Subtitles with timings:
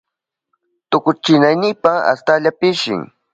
[0.89, 2.99] Tukuchinaynipa astalla pishin.